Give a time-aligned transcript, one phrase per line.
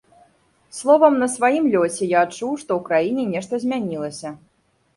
[0.77, 4.37] Словам, на сваім лёсе я адчуў, што ў краіне нешта змянілася.